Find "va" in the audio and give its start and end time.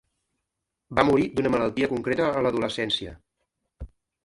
0.99-1.05